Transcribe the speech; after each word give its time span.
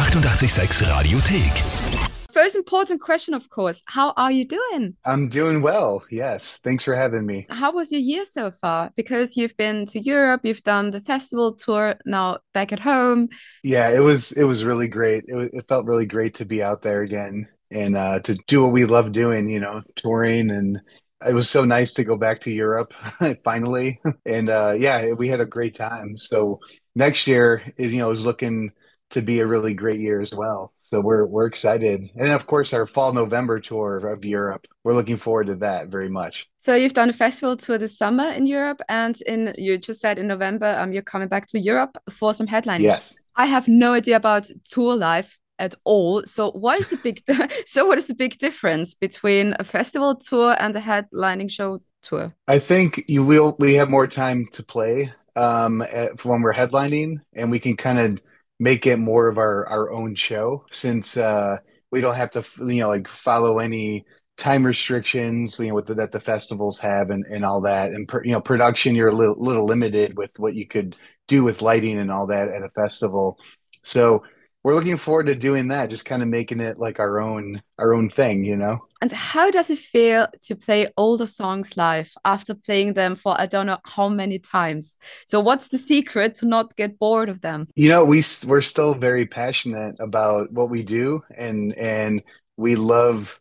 886 0.00 0.80
Radiothek. 0.80 2.10
First 2.32 2.56
important 2.56 3.02
question, 3.02 3.34
of 3.34 3.50
course. 3.50 3.82
How 3.84 4.14
are 4.16 4.32
you 4.32 4.46
doing? 4.46 4.96
I'm 5.04 5.28
doing 5.28 5.60
well. 5.60 6.02
Yes. 6.10 6.56
Thanks 6.64 6.84
for 6.84 6.94
having 6.94 7.26
me. 7.26 7.46
How 7.50 7.70
was 7.70 7.92
your 7.92 8.00
year 8.00 8.24
so 8.24 8.50
far? 8.50 8.92
Because 8.96 9.36
you've 9.36 9.54
been 9.58 9.84
to 9.86 10.00
Europe, 10.00 10.40
you've 10.42 10.62
done 10.62 10.90
the 10.90 11.02
festival 11.02 11.52
tour, 11.54 11.96
now 12.06 12.38
back 12.54 12.72
at 12.72 12.80
home. 12.80 13.28
Yeah, 13.62 13.90
it 13.90 13.98
was 13.98 14.32
it 14.32 14.44
was 14.44 14.64
really 14.64 14.88
great. 14.88 15.24
It, 15.26 15.50
it 15.52 15.68
felt 15.68 15.84
really 15.84 16.06
great 16.06 16.32
to 16.36 16.46
be 16.46 16.62
out 16.62 16.80
there 16.80 17.02
again 17.02 17.46
and 17.70 17.94
uh, 17.94 18.20
to 18.20 18.36
do 18.46 18.62
what 18.62 18.72
we 18.72 18.86
love 18.86 19.12
doing, 19.12 19.50
you 19.50 19.60
know, 19.60 19.82
touring 19.96 20.50
and 20.50 20.80
it 21.28 21.34
was 21.34 21.50
so 21.50 21.66
nice 21.66 21.92
to 21.92 22.04
go 22.04 22.16
back 22.16 22.40
to 22.40 22.50
Europe 22.50 22.94
finally. 23.44 24.00
And 24.24 24.48
uh, 24.48 24.72
yeah, 24.78 25.12
we 25.12 25.28
had 25.28 25.42
a 25.42 25.46
great 25.46 25.74
time. 25.74 26.16
So 26.16 26.60
next 26.94 27.26
year 27.26 27.62
is, 27.76 27.92
you 27.92 27.98
know, 27.98 28.12
is 28.12 28.24
looking 28.24 28.72
to 29.10 29.22
be 29.22 29.40
a 29.40 29.46
really 29.46 29.74
great 29.74 30.00
year 30.00 30.20
as 30.20 30.32
well. 30.32 30.72
So 30.90 31.00
we're 31.00 31.24
we're 31.24 31.46
excited. 31.46 32.10
And 32.16 32.30
of 32.30 32.46
course 32.46 32.72
our 32.72 32.86
fall 32.86 33.12
November 33.12 33.60
tour 33.60 33.98
of 34.08 34.24
Europe. 34.24 34.66
We're 34.82 34.94
looking 34.94 35.18
forward 35.18 35.46
to 35.46 35.54
that 35.56 35.88
very 35.88 36.08
much. 36.08 36.48
So 36.60 36.74
you've 36.74 36.94
done 36.94 37.10
a 37.10 37.12
festival 37.12 37.56
tour 37.56 37.78
this 37.78 37.96
summer 37.96 38.28
in 38.32 38.46
Europe 38.46 38.80
and 38.88 39.20
in 39.22 39.54
you 39.56 39.78
just 39.78 40.00
said 40.00 40.18
in 40.18 40.26
November 40.26 40.76
um 40.80 40.92
you're 40.92 41.02
coming 41.02 41.28
back 41.28 41.46
to 41.48 41.60
Europe 41.60 41.96
for 42.10 42.34
some 42.34 42.48
headlining. 42.48 42.80
Yes. 42.80 43.14
I 43.36 43.46
have 43.46 43.68
no 43.68 43.92
idea 43.92 44.16
about 44.16 44.50
tour 44.68 44.96
life 44.96 45.38
at 45.60 45.74
all. 45.84 46.24
So 46.26 46.50
what 46.52 46.80
is 46.80 46.88
the 46.88 46.96
big 46.96 47.22
so 47.66 47.86
what 47.86 47.98
is 47.98 48.08
the 48.08 48.14
big 48.14 48.38
difference 48.38 48.94
between 48.94 49.54
a 49.60 49.64
festival 49.64 50.16
tour 50.16 50.56
and 50.58 50.74
a 50.74 50.80
headlining 50.80 51.50
show 51.52 51.80
tour? 52.02 52.34
I 52.48 52.58
think 52.58 53.04
you 53.06 53.24
will 53.24 53.54
we 53.60 53.74
have 53.74 53.88
more 53.88 54.08
time 54.08 54.48
to 54.52 54.62
play 54.64 55.12
um 55.36 55.82
at, 55.82 56.24
when 56.24 56.42
we're 56.42 56.54
headlining 56.54 57.20
and 57.34 57.48
we 57.48 57.60
can 57.60 57.76
kind 57.76 58.00
of 58.00 58.20
make 58.60 58.86
it 58.86 58.98
more 58.98 59.26
of 59.26 59.38
our 59.38 59.66
our 59.68 59.90
own 59.90 60.14
show 60.14 60.64
since 60.70 61.16
uh 61.16 61.56
we 61.90 62.00
don't 62.00 62.14
have 62.14 62.30
to 62.30 62.44
you 62.60 62.80
know 62.80 62.88
like 62.88 63.08
follow 63.08 63.58
any 63.58 64.04
time 64.40 64.64
restrictions 64.64 65.58
you 65.58 65.68
know 65.68 65.74
with 65.74 65.86
the, 65.86 65.94
that 65.94 66.12
the 66.12 66.18
festivals 66.18 66.78
have 66.78 67.10
and, 67.10 67.24
and 67.26 67.44
all 67.44 67.60
that. 67.60 67.90
And 67.90 68.08
per, 68.08 68.24
you 68.24 68.32
know 68.32 68.40
production 68.40 68.94
you're 68.94 69.08
a 69.08 69.14
little, 69.14 69.36
little 69.38 69.66
limited 69.66 70.16
with 70.16 70.30
what 70.38 70.54
you 70.54 70.66
could 70.66 70.96
do 71.28 71.44
with 71.44 71.62
lighting 71.62 71.98
and 71.98 72.10
all 72.10 72.26
that 72.28 72.48
at 72.48 72.62
a 72.62 72.70
festival. 72.70 73.38
So 73.84 74.24
we're 74.62 74.74
looking 74.74 74.98
forward 74.98 75.26
to 75.26 75.34
doing 75.34 75.68
that 75.68 75.90
just 75.90 76.04
kind 76.04 76.22
of 76.22 76.28
making 76.28 76.60
it 76.60 76.78
like 76.78 77.00
our 77.00 77.20
own 77.20 77.62
our 77.78 77.94
own 77.94 78.08
thing 78.10 78.44
you 78.44 78.56
know? 78.56 78.78
And 79.02 79.10
how 79.12 79.50
does 79.50 79.70
it 79.70 79.78
feel 79.78 80.28
to 80.42 80.54
play 80.54 80.88
all 80.96 81.16
the 81.16 81.26
songs 81.26 81.76
live 81.76 82.12
after 82.24 82.54
playing 82.54 82.92
them 82.94 83.14
for 83.14 83.40
i 83.40 83.46
don't 83.46 83.66
know 83.66 83.78
how 83.84 84.08
many 84.08 84.38
times? 84.38 84.98
So 85.26 85.40
what's 85.40 85.68
the 85.68 85.78
secret 85.78 86.36
to 86.36 86.46
not 86.46 86.76
get 86.76 86.98
bored 86.98 87.28
of 87.28 87.40
them? 87.40 87.66
You 87.74 87.88
know 87.88 88.04
we 88.04 88.22
we're 88.46 88.60
still 88.62 88.94
very 88.94 89.26
passionate 89.26 89.96
about 90.00 90.52
what 90.52 90.70
we 90.70 90.82
do 90.82 91.22
and 91.36 91.74
and 91.74 92.22
we 92.56 92.76
love 92.76 93.40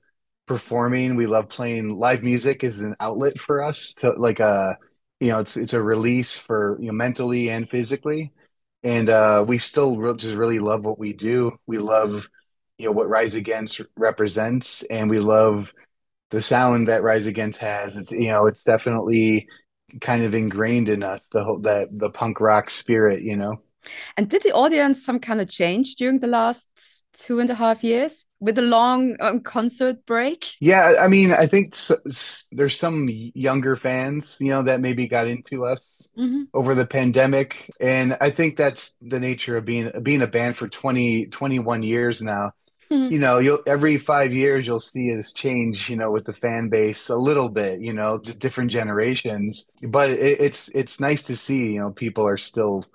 performing. 0.49 1.15
We 1.15 1.27
love 1.27 1.47
playing 1.47 1.95
live 1.95 2.23
music 2.23 2.63
is 2.63 2.79
an 2.79 2.95
outlet 2.99 3.39
for 3.39 3.63
us 3.63 3.93
to 3.99 4.13
like 4.13 4.39
a 4.39 4.45
uh, 4.45 4.73
you 5.19 5.27
know 5.27 5.39
it's 5.39 5.55
it's 5.55 5.73
a 5.73 5.81
release 5.81 6.37
for 6.37 6.77
you 6.81 6.87
know 6.87 6.93
mentally 6.93 7.49
and 7.51 7.69
physically 7.69 8.33
and 8.83 9.09
uh, 9.09 9.43
we 9.47 9.57
still 9.57 9.97
re- 9.97 10.15
just 10.15 10.35
really 10.35 10.59
love 10.59 10.83
what 10.85 10.99
we 10.99 11.13
do. 11.13 11.57
We 11.67 11.77
love, 11.77 12.27
you 12.77 12.85
know, 12.85 12.91
what 12.91 13.09
Rise 13.09 13.35
Against 13.35 13.81
represents, 13.97 14.83
and 14.83 15.09
we 15.09 15.19
love 15.19 15.73
the 16.31 16.41
sound 16.41 16.87
that 16.87 17.03
Rise 17.03 17.25
Against 17.25 17.59
has. 17.59 17.97
It's 17.97 18.11
you 18.11 18.29
know, 18.29 18.47
it's 18.47 18.63
definitely 18.63 19.47
kind 20.01 20.23
of 20.23 20.35
ingrained 20.35 20.89
in 20.89 21.03
us 21.03 21.25
the 21.31 21.43
whole 21.43 21.59
that 21.61 21.89
the 21.91 22.09
punk 22.09 22.39
rock 22.39 22.69
spirit, 22.69 23.21
you 23.21 23.37
know. 23.37 23.61
And 24.17 24.29
did 24.29 24.43
the 24.43 24.51
audience 24.51 25.03
some 25.03 25.19
kind 25.19 25.41
of 25.41 25.49
change 25.49 25.95
during 25.95 26.19
the 26.19 26.27
last 26.27 27.03
two 27.13 27.39
and 27.39 27.49
a 27.49 27.55
half 27.55 27.83
years 27.83 28.25
with 28.39 28.55
the 28.55 28.61
long 28.61 29.15
um, 29.19 29.41
concert 29.41 30.05
break? 30.05 30.55
Yeah, 30.59 30.95
I 30.99 31.07
mean, 31.07 31.31
I 31.31 31.47
think 31.47 31.75
there's 32.51 32.77
some 32.77 33.09
younger 33.09 33.75
fans, 33.75 34.37
you 34.39 34.49
know, 34.49 34.63
that 34.63 34.81
maybe 34.81 35.07
got 35.07 35.27
into 35.27 35.65
us 35.65 36.11
mm-hmm. 36.17 36.43
over 36.53 36.75
the 36.75 36.85
pandemic, 36.85 37.69
and 37.79 38.17
I 38.21 38.29
think 38.29 38.57
that's 38.57 38.93
the 39.01 39.19
nature 39.19 39.57
of 39.57 39.65
being 39.65 39.91
being 40.03 40.21
a 40.21 40.27
band 40.27 40.57
for 40.57 40.67
20, 40.67 41.27
21 41.27 41.83
years 41.83 42.21
now. 42.21 42.53
Mm-hmm. 42.91 43.13
You 43.13 43.19
know, 43.19 43.37
you'll 43.37 43.61
every 43.67 43.97
five 43.99 44.33
years 44.33 44.65
you'll 44.65 44.79
see 44.79 45.13
this 45.13 45.31
change, 45.31 45.89
you 45.89 45.95
know, 45.95 46.09
with 46.09 46.25
the 46.25 46.33
fan 46.33 46.69
base 46.69 47.09
a 47.09 47.15
little 47.15 47.47
bit, 47.47 47.81
you 47.81 47.93
know, 47.93 48.17
just 48.17 48.39
different 48.39 48.71
generations. 48.71 49.67
But 49.87 50.09
it, 50.09 50.41
it's 50.41 50.69
it's 50.69 50.99
nice 50.99 51.21
to 51.23 51.35
see, 51.35 51.73
you 51.73 51.79
know, 51.79 51.91
people 51.91 52.27
are 52.27 52.37
still 52.37 52.85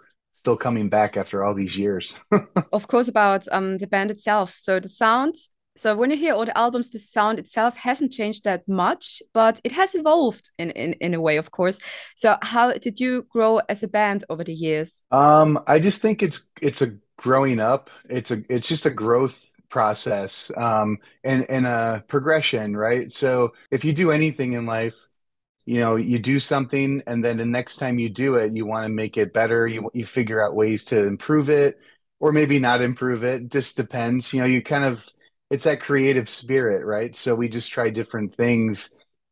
still 0.44 0.56
coming 0.59 0.91
back 0.91 1.16
after 1.16 1.43
all 1.43 1.55
these 1.55 1.75
years. 1.75 2.15
of 2.72 2.87
course, 2.87 3.09
about 3.09 3.49
um, 3.50 3.78
the 3.78 3.87
band 3.87 4.10
itself. 4.10 4.55
So 4.59 4.78
the 4.78 4.91
sound. 4.91 5.37
So 5.75 5.97
when 5.97 6.10
you 6.10 6.19
hear 6.19 6.34
all 6.34 6.44
the 6.44 6.56
albums, 6.56 6.91
the 6.91 6.99
sound 6.99 7.38
itself 7.38 7.75
hasn't 7.77 8.12
changed 8.12 8.44
that 8.44 8.69
much, 8.69 9.22
but 9.32 9.59
it 9.65 9.72
has 9.72 9.94
evolved 9.94 10.50
in, 10.59 10.71
in, 10.72 10.93
in 11.00 11.15
a 11.15 11.21
way, 11.21 11.38
of 11.38 11.50
course. 11.50 11.81
So 12.15 12.37
how 12.43 12.75
did 12.75 13.00
you 13.00 13.27
grow 13.31 13.62
as 13.71 13.82
a 13.82 13.88
band 13.88 14.25
over 14.28 14.44
the 14.44 14.53
years? 14.53 15.03
Um, 15.10 15.59
I 15.66 15.78
just 15.78 16.03
think 16.03 16.22
it's 16.22 16.43
it's 16.61 16.82
a 16.82 16.99
growing 17.16 17.59
up. 17.59 17.88
It's 18.11 18.31
a 18.31 18.43
it's 18.50 18.69
just 18.69 18.84
a 18.84 18.91
growth 18.91 19.50
process 19.71 20.53
um, 20.59 20.99
and 21.25 21.47
and 21.49 21.66
a 21.66 22.05
progression, 22.06 22.76
right? 22.76 23.11
So 23.11 23.55
if 23.71 23.82
you 23.82 23.94
do 23.94 24.12
anything 24.12 24.53
in 24.53 24.66
life, 24.66 24.94
you 25.66 25.80
know 25.80 25.97
you 25.97 26.19
do 26.19 26.38
something 26.38 27.02
and 27.06 27.25
then 27.25 27.36
the 27.38 27.44
next 27.44 27.76
time 27.76 27.98
you 27.98 28.08
do 28.10 28.34
it 28.36 28.52
you 28.52 28.66
want 28.66 28.84
to 28.84 28.88
make 28.88 29.16
it 29.16 29.32
better. 29.32 29.66
You 29.66 29.91
you 29.94 30.06
figure 30.06 30.44
out 30.44 30.54
ways 30.54 30.84
to 30.86 31.06
improve 31.06 31.48
it 31.50 31.78
or 32.20 32.32
maybe 32.32 32.58
not 32.58 32.82
improve 32.82 33.25
it. 33.25 33.50
Just 33.50 33.76
depends 33.76 34.32
you 34.32 34.41
know 34.41 34.47
you 34.47 34.62
kind 34.62 34.84
of 34.84 35.06
it's 35.50 35.64
that 35.64 35.80
creative 35.80 36.28
spirit 36.28 36.84
right? 36.84 37.14
So 37.14 37.34
we 37.34 37.48
just 37.48 37.70
try 37.72 37.91
different 37.91 38.36
things. 38.36 38.91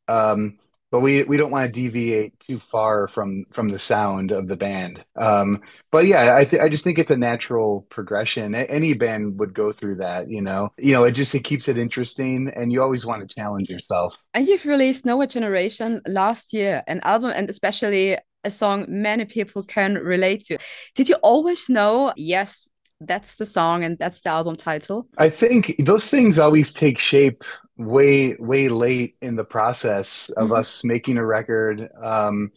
Um 0.09 0.59
but 0.93 1.01
we 1.01 1.25
we 1.25 1.39
don't 1.39 1.51
want 1.51 1.67
to 1.67 1.81
deviate 1.81 2.39
too 2.39 2.61
far 2.71 3.09
from 3.09 3.47
from 3.53 3.71
the 3.71 3.79
sound 3.79 4.31
of 4.31 4.47
the 4.47 4.57
band. 4.57 5.03
Um, 5.17 5.63
but 5.91 6.07
yeah, 6.07 6.37
I 6.37 6.45
th- 6.45 6.63
I 6.63 6.69
just 6.69 6.85
think 6.85 6.99
it's 6.99 7.11
a 7.11 7.17
natural 7.17 7.87
progression. 7.89 8.55
A- 8.55 8.71
any 8.71 8.93
band 8.93 9.41
would 9.41 9.55
go 9.55 9.73
through 9.73 9.97
that, 9.97 10.31
you 10.31 10.43
know. 10.43 10.69
You 10.79 10.93
know, 10.93 11.05
it 11.05 11.13
just 11.13 11.35
it 11.35 11.45
keeps 11.45 11.67
it 11.67 11.79
interesting, 11.79 12.53
and 12.55 12.71
you 12.71 12.83
always 12.83 13.07
want 13.07 13.27
to 13.27 13.35
challenge 13.35 13.71
yourself. 13.71 14.17
And 14.35 14.47
you've 14.47 14.67
released 14.67 15.07
Nowhere 15.07 15.27
Generation 15.27 16.03
last 16.07 16.53
year, 16.53 16.83
an 16.87 17.01
album, 17.05 17.33
and 17.35 17.49
especially 17.49 18.19
a 18.45 18.51
song 18.51 18.85
many 18.89 19.25
people 19.25 19.63
can 19.63 19.95
relate 19.95 20.45
to. 20.45 20.59
Did 20.95 21.09
you 21.09 21.15
always 21.23 21.71
know? 21.71 22.13
Yes, 22.17 22.69
that's 23.07 23.37
the 23.37 23.47
song 23.47 23.85
and 23.85 23.99
that's 23.99 24.21
the 24.23 24.31
album 24.31 24.57
title. 24.57 25.09
I 25.19 25.31
think 25.31 25.75
those 25.79 26.09
things 26.09 26.39
always 26.39 26.73
take 26.73 26.99
shape 26.99 27.45
way 27.79 28.37
way 28.39 28.69
late 28.69 29.17
in 29.23 29.37
the 29.37 29.45
process 29.45 30.31
of 30.37 30.45
mm-hmm. 30.45 30.55
us 30.55 30.85
making 30.85 31.19
a 31.19 31.25
record 31.25 31.89
um 32.03 32.51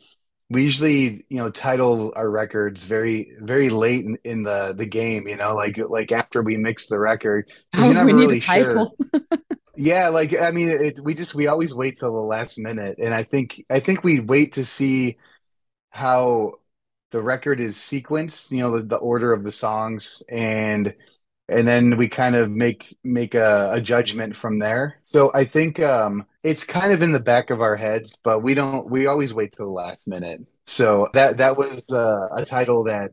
we 0.50 0.64
usually 0.64 1.26
you 1.30 1.38
know 1.38 1.50
title 1.50 2.14
our 2.16 2.30
records 2.30 2.84
very 2.84 3.32
very 3.40 3.70
late 3.70 4.06
in, 4.06 4.18
in 4.24 4.44
the 4.44 4.74
the 4.78 4.86
game 4.86 5.28
you 5.28 5.36
know 5.36 5.56
like 5.56 5.78
like 5.90 6.12
after 6.12 6.42
we 6.42 6.58
mix 6.58 6.88
the 6.88 7.00
record 7.00 7.50
oh, 7.74 7.86
you're 7.86 7.94
never 7.94 8.14
really 8.14 8.40
sure 8.40 8.88
yeah 9.76 10.10
like 10.10 10.38
i 10.40 10.52
mean 10.52 10.70
it, 10.70 11.00
we 11.00 11.14
just 11.14 11.34
we 11.34 11.48
always 11.48 11.74
wait 11.74 11.98
till 11.98 12.14
the 12.14 12.20
last 12.20 12.60
minute 12.60 12.98
and 13.00 13.14
i 13.14 13.24
think 13.24 13.64
i 13.70 13.80
think 13.80 14.04
we 14.04 14.20
wait 14.20 14.54
to 14.54 14.66
see 14.66 15.18
how 15.90 16.54
the 17.16 17.22
record 17.22 17.62
is 17.62 17.78
sequenced 17.78 18.52
you 18.52 18.60
know 18.60 18.78
the, 18.78 18.84
the 18.84 18.98
order 18.98 19.32
of 19.32 19.44
the 19.44 19.52
songs 19.52 20.22
and 20.28 20.94
and 21.48 21.66
then 21.66 21.96
we 21.96 22.08
kind 22.08 22.36
of 22.36 22.52
make 22.52 22.98
make 23.04 23.36
a, 23.36 23.70
a, 23.74 23.82
judgment 23.82 24.36
from 24.36 24.60
there. 24.60 25.00
So 25.04 25.32
I 25.34 25.46
think 25.46 25.80
um, 25.80 26.26
it's 26.44 26.64
kind 26.64 26.92
of 26.92 27.02
in 27.02 27.12
the 27.12 27.20
back 27.20 27.52
of 27.52 27.62
our 27.62 27.76
heads, 27.76 28.18
but 28.24 28.42
we 28.42 28.54
don't. 28.56 28.90
We 28.90 29.06
always 29.06 29.34
wait 29.34 29.54
till 29.56 29.68
the 29.68 29.72
last 29.72 30.08
minute. 30.08 30.42
So 30.66 31.08
that 31.14 31.38
that 31.38 31.56
was 31.56 31.92
uh, 31.92 32.30
a 32.36 32.46
title 32.46 32.86
that 32.86 33.12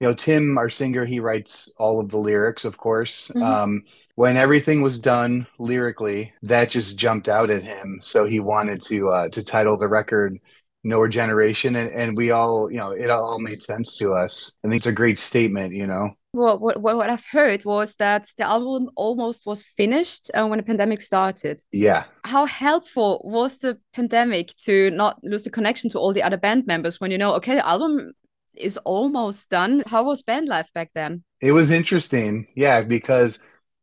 you 0.00 0.08
know 0.08 0.14
Tim, 0.14 0.56
our 0.56 0.70
singer, 0.70 1.04
he 1.04 1.20
writes 1.20 1.70
all 1.76 2.00
of 2.00 2.08
the 2.08 2.16
lyrics, 2.16 2.64
of 2.64 2.78
course. 2.78 3.28
Mm-hmm. 3.28 3.42
Um, 3.42 3.84
when 4.14 4.36
everything 4.36 4.80
was 4.80 4.98
done 4.98 5.46
lyrically, 5.58 6.32
that 6.42 6.70
just 6.70 6.96
jumped 6.96 7.28
out 7.28 7.50
at 7.50 7.64
him. 7.64 7.98
So 8.00 8.24
he 8.24 8.40
wanted 8.40 8.80
to 8.82 9.08
uh, 9.08 9.28
to 9.28 9.42
title 9.42 9.76
the 9.76 9.88
record 9.88 10.40
Nowhere 10.84 11.08
Generation, 11.08 11.76
and, 11.76 11.90
and 11.90 12.16
we 12.16 12.30
all, 12.30 12.70
you 12.70 12.76
know, 12.76 12.90
it 12.90 13.10
all 13.10 13.38
made 13.38 13.62
sense 13.62 13.96
to 13.98 14.12
us. 14.12 14.52
I 14.64 14.68
think 14.68 14.80
it's 14.80 14.86
a 14.86 14.92
great 14.92 15.18
statement, 15.18 15.74
you 15.74 15.86
know 15.86 16.10
what, 16.34 16.60
what, 16.60 16.80
what 16.80 17.10
I've 17.10 17.24
heard 17.24 17.64
was 17.64 17.96
that 17.96 18.28
the 18.36 18.44
album 18.44 18.90
almost 18.96 19.46
was 19.46 19.62
finished 19.62 20.30
uh, 20.34 20.46
when 20.46 20.58
the 20.58 20.64
pandemic 20.64 21.00
started. 21.00 21.62
Yeah. 21.72 22.04
How 22.24 22.46
helpful 22.46 23.20
was 23.24 23.58
the 23.58 23.78
pandemic 23.92 24.54
to 24.64 24.90
not 24.90 25.22
lose 25.22 25.44
the 25.44 25.50
connection 25.50 25.90
to 25.90 25.98
all 25.98 26.12
the 26.12 26.22
other 26.22 26.36
band 26.36 26.66
members 26.66 27.00
when 27.00 27.10
you 27.10 27.18
know, 27.18 27.34
okay, 27.34 27.54
the 27.54 27.66
album 27.66 28.12
is 28.54 28.76
almost 28.78 29.48
done? 29.48 29.84
How 29.86 30.04
was 30.04 30.22
band 30.22 30.48
life 30.48 30.68
back 30.74 30.90
then? 30.94 31.22
It 31.40 31.52
was 31.52 31.70
interesting. 31.70 32.48
Yeah, 32.56 32.82
because 32.82 33.38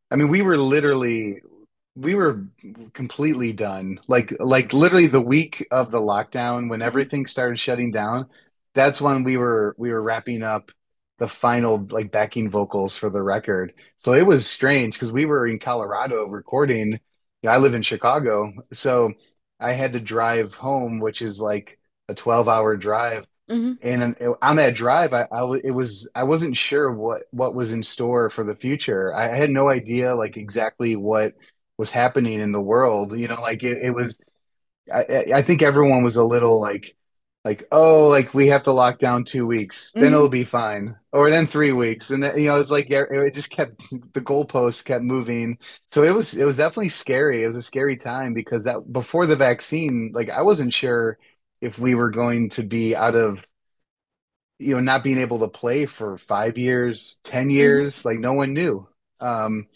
I 0.10 0.18
mean, 0.18 0.28
we 0.28 0.42
were 0.42 0.58
literally 0.58 1.42
we 2.02 2.16
were 2.16 2.44
completely 2.94 3.54
done. 3.54 4.00
Like 4.08 4.34
like 4.40 4.74
literally 4.74 5.08
the 5.08 5.22
week 5.22 5.68
of 5.72 5.92
the 5.92 6.00
lockdown 6.00 6.70
when 6.70 6.80
mm-hmm. 6.80 6.88
everything 6.88 7.28
started 7.28 7.60
shutting 7.60 7.92
down, 7.92 8.28
that's 8.74 9.02
when 9.02 9.24
we 9.24 9.38
were 9.38 9.76
we 9.78 9.92
were 9.92 10.04
wrapping 10.04 10.44
up 10.44 10.72
the 11.20 11.28
final 11.28 11.86
like 11.92 12.12
backing 12.12 12.50
vocals 12.50 12.98
for 12.98 13.10
the 13.10 13.22
record. 13.22 13.74
So 14.00 14.14
it 14.14 14.26
was 14.26 14.48
strange 14.50 14.96
because 14.96 15.14
we 15.14 15.26
were 15.26 15.48
in 15.48 15.60
Colorado 15.60 16.26
recording. 16.28 16.94
You 16.94 17.50
know, 17.50 17.52
I 17.52 17.58
live 17.58 17.76
in 17.76 17.84
Chicago, 17.84 18.52
so 18.74 19.14
I 19.60 19.74
had 19.74 19.94
to 19.94 20.00
drive 20.00 20.54
home, 20.56 21.00
which 21.00 21.22
is 21.22 21.40
like 21.42 21.80
a 22.10 22.16
12 22.16 22.48
hour 22.50 22.76
drive. 22.78 23.26
hmm 23.50 23.74
And 23.84 24.16
on 24.42 24.56
that 24.58 24.76
drive, 24.76 25.14
I, 25.14 25.28
I 25.32 25.60
it 25.64 25.72
was 25.72 26.10
I 26.16 26.24
wasn't 26.24 26.58
sure 26.58 26.92
what 26.92 27.24
what 27.32 27.56
was 27.56 27.72
in 27.72 27.84
store 27.84 28.30
for 28.30 28.44
the 28.44 28.56
future. 28.56 29.14
I 29.16 29.28
had 29.28 29.52
no 29.52 29.70
idea 29.70 30.16
like 30.16 30.38
exactly 30.38 30.96
what 30.96 31.34
was 31.78 31.92
happening 31.92 32.40
in 32.40 32.52
the 32.52 32.62
world. 32.62 33.18
You 33.20 33.28
know, 33.28 33.42
like 33.42 33.64
it, 33.64 33.80
it 33.84 33.92
was 33.92 34.20
I, 34.94 35.26
I 35.36 35.42
think 35.42 35.62
everyone 35.62 36.04
was 36.04 36.16
a 36.16 36.24
little 36.24 36.60
like 36.62 36.96
like 37.46 37.64
oh 37.72 38.08
like 38.08 38.34
we 38.34 38.48
have 38.48 38.64
to 38.64 38.72
lock 38.74 39.00
down 39.00 39.24
two 39.24 39.48
weeks 39.48 39.96
then 40.00 40.14
hmm 40.14 40.14
it'll 40.14 40.30
be 40.30 40.44
fine 40.44 40.96
or 41.12 41.30
then 41.30 41.48
three 41.48 41.72
weeks 41.72 42.12
and 42.12 42.22
then 42.24 42.38
you 42.40 42.48
know 42.48 42.60
it's 42.60 42.72
like 42.72 42.88
it 42.90 43.34
just 43.34 43.50
kept 43.50 43.90
the 44.14 44.22
goalposts 44.22 44.84
kept 44.86 45.04
moving 45.04 45.58
so 45.92 46.04
it 46.04 46.12
was 46.12 46.36
it 46.36 46.46
was 46.46 46.58
definitely 46.58 46.90
scary 46.90 47.44
it 47.44 47.48
was 47.48 47.56
a 47.56 47.62
scary 47.64 47.98
time 47.98 48.34
because 48.34 48.64
that 48.66 48.92
before 48.94 49.26
the 49.26 49.36
vaccine 49.36 50.12
like 50.14 50.30
I 50.30 50.42
wasn't 50.44 50.74
sure 50.74 51.18
if 51.62 51.80
we 51.80 51.96
were 51.96 52.10
going 52.12 52.50
to 52.52 52.64
be 52.64 52.96
out 52.96 53.16
of 53.16 53.44
you 54.60 54.76
know, 54.76 54.80
not 54.82 55.04
being 55.04 55.18
able 55.18 55.40
to 55.40 55.48
play 55.48 55.86
for 55.86 56.18
five 56.18 56.58
years, 56.58 57.18
10 57.24 57.50
hmm 57.58 57.82
years, 57.90 58.06
like 58.06 58.20
no 58.20 58.34
one 58.34 58.54
knew. 58.54 58.88
Um, 59.20 59.68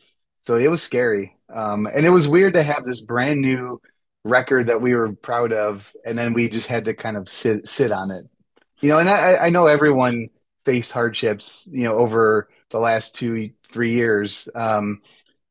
so 0.46 0.58
it 0.58 0.70
was 0.70 0.84
scary. 0.84 1.38
Um, 1.54 1.88
and 1.88 2.06
it 2.06 2.10
was 2.10 2.28
weird 2.28 2.54
to 2.54 2.64
have 2.64 2.84
this 2.84 3.02
brand 3.02 3.42
new 3.42 3.82
record 4.24 4.68
that 4.68 4.82
we 4.82 4.96
were 4.96 5.14
proud 5.14 5.54
of, 5.54 5.92
and 6.06 6.18
then 6.18 6.34
we 6.34 6.50
just 6.50 6.68
had 6.68 6.86
to 6.86 6.94
kind 6.94 7.18
of 7.18 7.30
sit 7.30 7.68
sit 7.68 7.92
on 7.92 8.12
it. 8.12 8.26
You 8.82 8.90
know, 8.90 9.00
and 9.00 9.10
I, 9.10 9.38
I 9.38 9.50
know 9.50 9.68
everyone 9.68 10.30
faced 10.66 10.92
hardships, 10.92 11.68
you 11.72 11.84
know, 11.84 11.96
over 11.96 12.50
the 12.70 12.80
last 12.80 13.16
two, 13.16 13.52
three 13.72 13.94
years. 13.94 14.50
Um, 14.56 15.02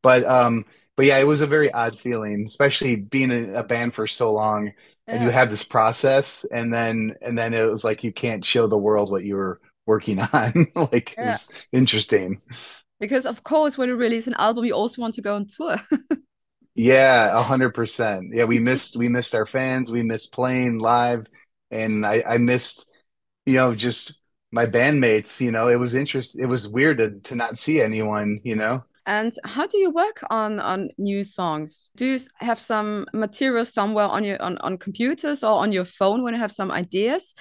but 0.03 0.25
um, 0.25 0.67
but 0.97 1.07
yeah, 1.07 1.19
it 1.19 1.27
was 1.27 1.41
a 1.41 1.47
very 1.47 1.73
odd 1.73 1.99
feeling, 1.99 2.45
especially 2.47 2.97
being 2.97 3.31
a, 3.31 3.61
a 3.61 3.63
band 3.65 3.95
for 3.95 4.07
so 4.07 4.33
long, 4.33 4.73
and 5.11 5.23
you 5.23 5.31
have 5.31 5.51
this 5.51 5.65
process, 5.65 6.45
and 6.53 6.73
then 6.73 7.15
and 7.23 7.37
then 7.39 7.55
it 7.55 7.65
was 7.71 7.85
like 7.85 8.05
you 8.05 8.13
can't 8.13 8.45
show 8.45 8.67
the 8.67 8.79
world 8.79 9.11
what 9.11 9.25
you 9.25 9.37
were 9.37 9.61
working 9.87 10.21
on. 10.33 10.69
Like 10.77 11.17
Yeah. 11.21 11.27
was 11.27 11.49
interesting. 11.73 12.41
Because 13.05 13.27
of 13.27 13.43
course, 13.45 13.77
when 13.77 13.89
you 13.91 13.97
release 13.97 14.27
an 14.27 14.35
album, 14.35 14.65
you 14.65 14.73
also 14.73 15.03
want 15.03 15.15
to 15.15 15.23
go 15.23 15.35
on 15.35 15.47
tour. 15.47 15.77
Yeah, 16.75 17.39
a 17.39 17.43
hundred 17.43 17.75
percent. 17.75 18.33
Yeah, 18.33 18.45
we 18.45 18.59
missed 18.71 18.97
we 18.97 19.09
missed 19.09 19.35
our 19.35 19.47
fans, 19.47 19.91
we 19.93 20.03
missed 20.03 20.33
playing 20.33 20.79
live, 20.79 21.27
and 21.71 22.05
I 22.07 22.23
I 22.27 22.39
missed, 22.39 22.87
you 23.47 23.55
know, 23.55 23.75
just 23.75 24.15
my 24.51 24.67
bandmates, 24.67 25.41
you 25.41 25.51
know, 25.51 25.69
it 25.69 25.77
was 25.77 25.95
interest 25.95 26.39
it 26.39 26.47
was 26.47 26.69
weird 26.69 26.99
to 26.99 27.21
to 27.29 27.35
not 27.35 27.59
see 27.59 27.81
anyone, 27.81 28.41
you 28.45 28.57
know. 28.57 28.83
And 29.07 29.33
how 29.45 29.67
do 29.67 29.79
you 29.79 29.91
work 29.91 30.23
on 30.31 30.59
on 30.61 30.89
new 30.97 31.25
songs? 31.25 31.91
Do 31.95 32.07
you 32.07 32.19
have 32.39 32.59
some 32.59 33.07
material 33.13 33.65
somewhere 33.65 34.07
on 34.07 34.25
your 34.25 34.41
on, 34.43 34.59
on 34.59 34.79
computers 34.79 35.45
or 35.45 35.53
on 35.53 35.73
your 35.73 35.85
phone 35.85 36.23
when 36.23 36.35
you 36.35 36.41
have 36.41 36.53
some 36.53 36.71
ideas? 36.71 37.35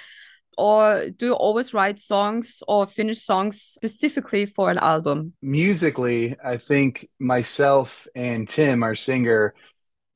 Or 0.57 1.09
do 1.09 1.27
you 1.27 1.33
always 1.33 1.73
write 1.73 1.99
songs 1.99 2.61
or 2.67 2.87
finish 2.87 3.21
songs 3.21 3.61
specifically 3.61 4.45
for 4.45 4.69
an 4.69 4.77
album? 4.77 5.33
Musically, 5.41 6.35
I 6.43 6.57
think 6.57 7.09
myself 7.19 8.07
and 8.15 8.47
Tim, 8.47 8.83
our 8.83 8.95
singer, 8.95 9.53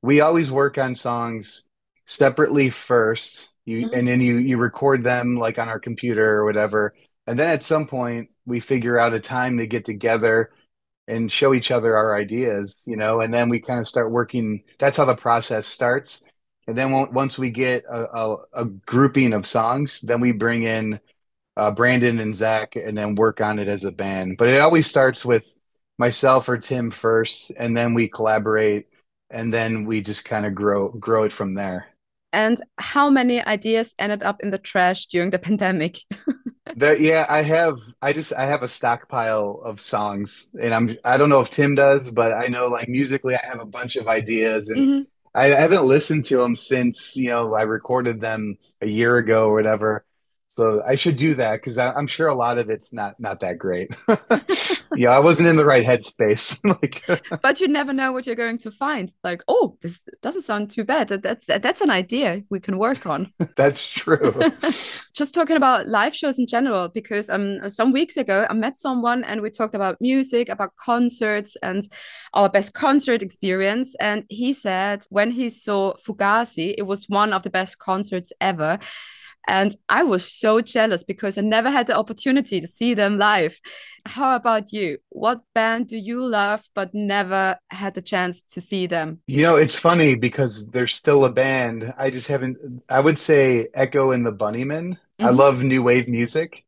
we 0.01 0.21
always 0.21 0.51
work 0.51 0.77
on 0.77 0.95
songs 0.95 1.65
separately 2.05 2.69
first. 2.69 3.49
You 3.65 3.87
Mhm. 3.87 3.99
and 3.99 4.07
then 4.07 4.21
you 4.21 4.37
you 4.37 4.57
record 4.57 5.03
them 5.03 5.35
like 5.35 5.59
on 5.59 5.67
our 5.69 5.79
computer 5.79 6.37
or 6.37 6.45
whatever. 6.45 6.93
And 7.27 7.37
then 7.37 7.49
at 7.49 7.63
some 7.63 7.85
point 7.87 8.29
we 8.45 8.61
figure 8.61 8.97
out 8.97 9.13
a 9.13 9.19
time 9.19 9.57
to 9.57 9.67
get 9.67 9.83
together 9.85 10.51
and 11.07 11.31
show 11.31 11.53
each 11.53 11.71
other 11.71 11.95
our 11.95 12.15
ideas, 12.15 12.75
you 12.85 12.95
know, 12.97 13.21
and 13.21 13.33
then 13.33 13.49
we 13.49 13.59
kind 13.59 13.79
of 13.79 13.87
start 13.87 14.11
working. 14.11 14.63
That's 14.79 14.97
how 14.97 15.05
the 15.05 15.15
process 15.15 15.67
starts. 15.67 16.23
And 16.67 16.77
then 16.77 16.91
once 17.13 17.37
we 17.39 17.49
get 17.49 17.85
a, 17.85 18.17
a, 18.19 18.37
a 18.53 18.65
grouping 18.65 19.33
of 19.33 19.45
songs, 19.45 20.01
then 20.01 20.19
we 20.19 20.33
bring 20.33 20.63
in 20.63 20.99
uh, 21.57 21.71
Brandon 21.71 22.19
and 22.19 22.35
Zach 22.35 22.75
and 22.75 22.97
then 22.97 23.15
work 23.15 23.41
on 23.41 23.59
it 23.59 23.67
as 23.67 23.83
a 23.85 23.91
band. 23.91 24.37
But 24.37 24.49
it 24.49 24.59
always 24.61 24.87
starts 24.87 25.25
with 25.25 25.53
myself 25.97 26.49
or 26.49 26.57
Tim 26.57 26.91
first, 26.91 27.51
and 27.57 27.75
then 27.77 27.93
we 27.93 28.07
collaborate, 28.07 28.87
and 29.29 29.53
then 29.53 29.85
we 29.85 30.01
just 30.01 30.25
kind 30.25 30.45
of 30.45 30.55
grow 30.55 30.89
grow 30.89 31.23
it 31.23 31.33
from 31.33 31.55
there. 31.55 31.87
And 32.33 32.57
how 32.77 33.09
many 33.09 33.41
ideas 33.43 33.95
ended 33.99 34.21
up 34.23 34.41
in 34.43 34.51
the 34.51 34.57
trash 34.57 35.07
during 35.07 35.31
the 35.31 35.39
pandemic? 35.47 35.99
That 36.75 36.99
yeah, 36.99 37.25
I 37.27 37.41
have 37.41 37.79
I 38.01 38.13
just 38.13 38.33
I 38.33 38.45
have 38.45 38.61
a 38.61 38.67
stockpile 38.67 39.61
of 39.65 39.81
songs 39.81 40.47
and 40.61 40.73
I'm 40.75 40.95
I 41.03 41.17
don't 41.17 41.29
know 41.29 41.39
if 41.39 41.49
Tim 41.49 41.73
does, 41.75 42.11
but 42.11 42.33
I 42.33 42.47
know 42.47 42.67
like 42.67 42.87
musically 42.87 43.35
I 43.35 43.43
have 43.45 43.59
a 43.59 43.65
bunch 43.65 43.95
of 43.95 44.07
ideas 44.07 44.69
and 44.69 44.85
Mhm. 44.85 45.07
I 45.37 45.49
haven't 45.49 45.85
listened 45.85 46.25
to 46.25 46.37
them 46.37 46.55
since, 46.55 47.15
you 47.15 47.29
know, 47.29 47.53
I 47.53 47.61
recorded 47.61 48.19
them 48.19 48.57
a 48.81 48.87
year 48.87 49.17
ago 49.17 49.49
or 49.49 49.53
whatever. 49.53 50.03
So 50.57 50.81
I 50.87 50.95
should 50.95 51.17
do 51.17 51.35
that 51.35 51.57
because 51.57 51.77
I'm 51.77 52.07
sure 52.07 52.29
a 52.29 52.35
lot 52.35 52.57
of 52.57 52.71
it's 52.71 52.91
not 52.91 53.19
not 53.19 53.41
that 53.41 53.59
great. 53.59 53.95
Yeah, 54.95 55.09
I 55.09 55.19
wasn't 55.19 55.49
in 55.49 55.57
the 55.57 55.65
right 55.65 55.85
headspace. 55.85 56.57
Like 56.67 57.03
But 57.41 57.61
you 57.61 57.67
never 57.67 57.93
know 57.93 58.11
what 58.11 58.25
you're 58.25 58.35
going 58.35 58.57
to 58.59 58.71
find. 58.71 59.13
Like, 59.23 59.43
oh, 59.47 59.77
this 59.81 60.01
doesn't 60.21 60.41
sound 60.41 60.69
too 60.69 60.83
bad. 60.83 61.07
That, 61.09 61.21
that's 61.21 61.45
that's 61.45 61.81
an 61.81 61.89
idea 61.89 62.43
we 62.49 62.59
can 62.59 62.77
work 62.77 63.05
on. 63.05 63.31
that's 63.55 63.87
true. 63.87 64.33
Just 65.13 65.33
talking 65.33 65.55
about 65.55 65.87
live 65.87 66.15
shows 66.15 66.39
in 66.39 66.47
general, 66.47 66.89
because 66.89 67.29
um 67.29 67.69
some 67.69 67.91
weeks 67.91 68.17
ago 68.17 68.47
I 68.49 68.53
met 68.53 68.77
someone 68.77 69.23
and 69.23 69.41
we 69.41 69.49
talked 69.49 69.75
about 69.75 70.01
music, 70.01 70.49
about 70.49 70.75
concerts 70.77 71.55
and 71.61 71.87
our 72.33 72.49
best 72.49 72.73
concert 72.73 73.21
experience. 73.21 73.95
And 73.99 74.25
he 74.29 74.53
said 74.53 75.03
when 75.09 75.31
he 75.31 75.49
saw 75.49 75.93
Fugazi, 75.97 76.73
it 76.77 76.83
was 76.83 77.07
one 77.07 77.33
of 77.33 77.43
the 77.43 77.49
best 77.51 77.77
concerts 77.77 78.33
ever. 78.41 78.79
And 79.47 79.75
I 79.89 80.03
was 80.03 80.29
so 80.29 80.61
jealous 80.61 81.03
because 81.03 81.37
I 81.37 81.41
never 81.41 81.69
had 81.71 81.87
the 81.87 81.97
opportunity 81.97 82.59
to 82.61 82.67
see 82.67 82.93
them 82.93 83.17
live. 83.17 83.59
How 84.05 84.35
about 84.35 84.73
you? 84.73 84.97
What 85.09 85.41
band 85.55 85.87
do 85.87 85.97
you 85.97 86.25
love 86.25 86.63
but 86.75 86.93
never 86.93 87.57
had 87.69 87.93
the 87.93 88.01
chance 88.01 88.41
to 88.51 88.61
see 88.61 88.87
them? 88.87 89.21
You 89.27 89.41
know, 89.43 89.55
it's 89.57 89.77
funny 89.77 90.15
because 90.15 90.69
there's 90.69 90.95
still 90.95 91.25
a 91.25 91.29
band. 91.31 91.93
I 91.97 92.09
just 92.09 92.27
haven't, 92.29 92.83
I 92.89 92.99
would 92.99 93.19
say 93.19 93.67
Echo 93.73 94.11
and 94.11 94.25
the 94.25 94.31
Bunnymen. 94.31 94.97
I 95.21 95.29
Mhm. 95.29 95.31
love 95.31 95.57
new 95.59 95.83
wave 95.83 96.07
music, 96.07 96.65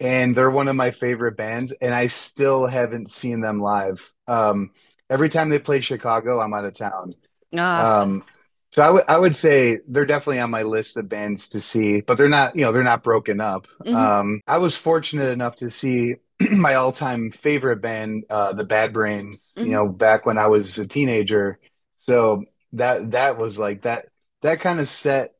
and 0.00 0.36
they're 0.36 0.50
one 0.50 0.68
of 0.68 0.76
my 0.76 0.90
favorite 0.92 1.36
bands, 1.36 1.72
and 1.82 1.94
I 1.94 2.08
still 2.08 2.66
haven't 2.66 3.10
seen 3.10 3.40
them 3.40 3.60
live. 3.60 4.12
Um, 4.28 4.72
every 5.10 5.28
time 5.30 5.50
they 5.50 5.60
play 5.60 5.80
Chicago, 5.82 6.40
I'm 6.40 6.54
out 6.54 6.66
of 6.66 6.74
town. 6.74 7.14
Ah, 7.56 7.92
Um, 8.00 8.24
so 8.72 8.82
I 8.82 8.90
would 8.90 9.04
I 9.08 9.18
would 9.18 9.36
say 9.36 9.78
they're 9.88 10.06
definitely 10.06 10.40
on 10.40 10.50
my 10.50 10.62
list 10.62 10.96
of 10.96 11.08
bands 11.08 11.48
to 11.50 11.60
see, 11.60 12.00
but 12.00 12.16
they're 12.16 12.28
not, 12.28 12.56
you 12.56 12.62
know, 12.62 12.72
they're 12.72 12.82
not 12.84 13.02
broken 13.02 13.40
up. 13.40 13.66
mhm, 13.84 13.92
Um, 13.92 14.40
I 14.46 14.58
was 14.58 14.76
fortunate 14.76 15.28
enough 15.30 15.56
to 15.56 15.70
see 15.70 16.16
my 16.50 16.74
all-time 16.74 17.30
favorite 17.30 17.82
band, 17.82 18.24
uh, 18.30 18.54
the 18.54 18.64
Bad 18.64 18.92
Brains, 18.94 19.58
you 19.60 19.70
mhm. 19.70 19.72
know, 19.72 19.88
back 19.88 20.24
when 20.26 20.38
I 20.38 20.46
was 20.46 20.78
a 20.78 20.86
teenager. 20.86 21.60
So 21.98 22.44
that 22.72 23.10
that 23.12 23.36
was 23.38 23.58
like 23.58 23.82
that 23.82 24.06
that 24.42 24.60
kind 24.60 24.80
of 24.80 24.88
set 24.88 25.34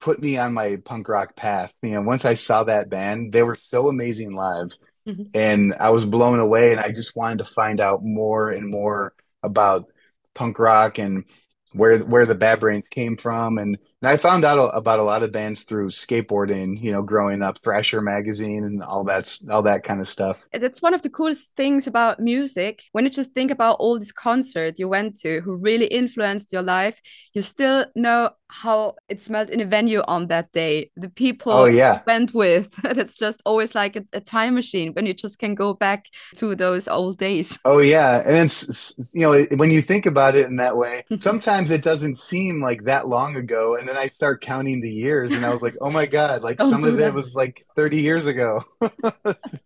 put 0.00 0.20
me 0.20 0.38
on 0.38 0.54
my 0.54 0.76
punk 0.84 1.08
rock 1.08 1.36
path. 1.36 1.72
You 1.82 1.90
know, 1.90 2.02
once 2.02 2.24
I 2.24 2.34
saw 2.34 2.64
that 2.64 2.88
band, 2.88 3.32
they 3.32 3.42
were 3.42 3.56
so 3.60 3.88
amazing 3.88 4.34
live 4.34 4.76
Mhm. 5.06 5.32
and 5.34 5.74
I 5.78 5.90
was 5.90 6.04
blown 6.04 6.40
away 6.40 6.72
and 6.72 6.80
I 6.80 6.88
just 6.88 7.14
wanted 7.16 7.38
to 7.38 7.44
find 7.44 7.80
out 7.80 8.02
more 8.04 8.48
and 8.50 8.68
more 8.68 9.12
about 9.42 9.90
punk 10.34 10.58
rock 10.58 10.98
and 10.98 11.24
where 11.72 11.98
where 11.98 12.26
the 12.26 12.34
Bad 12.34 12.60
Brains 12.60 12.88
came 12.88 13.16
from 13.16 13.58
and, 13.58 13.76
and 14.00 14.10
I 14.10 14.16
found 14.16 14.44
out 14.44 14.70
about 14.74 15.00
a 15.00 15.02
lot 15.02 15.22
of 15.22 15.32
bands 15.32 15.64
through 15.64 15.90
skateboarding, 15.90 16.80
you 16.80 16.92
know, 16.92 17.02
growing 17.02 17.42
up, 17.42 17.58
Thrasher 17.62 18.00
magazine 18.00 18.64
and 18.64 18.82
all 18.82 19.04
that's 19.04 19.40
all 19.50 19.62
that 19.62 19.84
kind 19.84 20.00
of 20.00 20.08
stuff. 20.08 20.46
That's 20.52 20.80
one 20.80 20.94
of 20.94 21.02
the 21.02 21.10
coolest 21.10 21.56
things 21.56 21.86
about 21.86 22.20
music. 22.20 22.82
When 22.92 23.04
you 23.04 23.10
just 23.10 23.32
think 23.32 23.50
about 23.50 23.76
all 23.80 23.98
these 23.98 24.12
concerts 24.12 24.78
you 24.78 24.88
went 24.88 25.16
to 25.20 25.40
who 25.40 25.56
really 25.56 25.86
influenced 25.86 26.52
your 26.52 26.62
life, 26.62 27.00
you 27.34 27.42
still 27.42 27.86
know 27.94 28.30
how 28.48 28.96
it 29.08 29.20
smelled 29.20 29.50
in 29.50 29.60
a 29.60 29.64
venue 29.66 30.00
on 30.08 30.28
that 30.28 30.52
day. 30.52 30.90
The 30.96 31.08
Oh 31.50 31.64
people 31.64 31.68
you 31.68 31.76
yeah. 31.76 32.02
went 32.06 32.34
with. 32.34 32.68
It's 32.84 33.18
just 33.18 33.42
always 33.44 33.74
like 33.74 33.96
a, 33.96 34.04
a 34.12 34.20
time 34.20 34.54
machine 34.54 34.92
when 34.94 35.06
you 35.06 35.14
just 35.14 35.38
can 35.38 35.54
go 35.54 35.74
back 35.74 36.06
to 36.36 36.54
those 36.54 36.88
old 36.88 37.18
days. 37.18 37.58
Oh 37.64 37.80
yeah, 37.80 38.22
and 38.24 38.36
it's 38.36 38.94
you 39.12 39.20
know 39.22 39.44
when 39.56 39.70
you 39.70 39.82
think 39.82 40.06
about 40.06 40.34
it 40.36 40.46
in 40.46 40.54
that 40.56 40.76
way, 40.76 41.04
sometimes 41.18 41.70
it 41.70 41.82
doesn't 41.82 42.16
seem 42.16 42.62
like 42.62 42.84
that 42.84 43.08
long 43.08 43.36
ago, 43.36 43.76
and 43.76 43.86
then 43.86 43.96
I 43.96 44.06
start 44.06 44.40
counting 44.40 44.80
the 44.80 44.90
years, 44.90 45.34
and 45.34 45.44
I 45.44 45.50
was 45.50 45.60
like, 45.60 45.76
oh 45.80 45.90
my 45.90 46.06
God, 46.06 46.42
like 46.42 46.62
some 46.62 46.84
of 46.84 46.98
it 46.98 47.12
was 47.12 47.34
like 47.34 47.66
30 47.76 48.00
years 48.00 48.26
ago. 48.26 48.62